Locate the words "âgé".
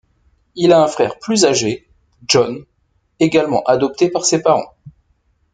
1.45-1.87